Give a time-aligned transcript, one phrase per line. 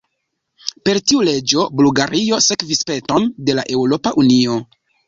[0.87, 4.63] Per tiu leĝo Bulgario sekvis peton de la Eŭropa Unio.